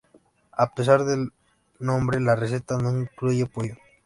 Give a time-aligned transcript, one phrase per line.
[0.53, 1.31] A pesar del
[1.77, 3.75] nombre la receta no incluye pollo.